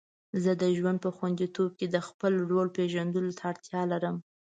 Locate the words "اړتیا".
3.51-3.81